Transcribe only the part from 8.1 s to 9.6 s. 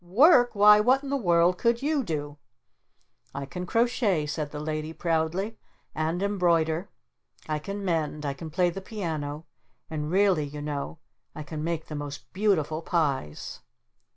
I can play the piano.